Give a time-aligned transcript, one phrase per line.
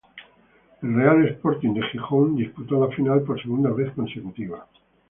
[0.81, 4.65] El Real Sporting de Gijón disputó la final por segunda vez consecutiva.